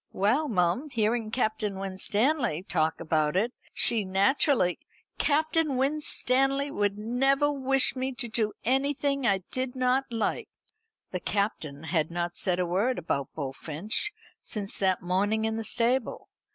[0.13, 4.79] "Well, mum, hearing Captain Winstanley talk about it, she naturally"
[5.19, 10.49] "Captain Winstanley would never wish me to do anything I did not like."
[11.11, 14.11] The Captain had not said a word about Bullfinch
[14.41, 16.29] since that morning in the stable.